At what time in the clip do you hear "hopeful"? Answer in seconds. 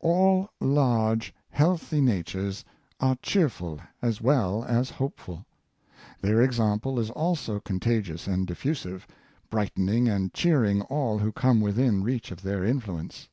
4.88-5.44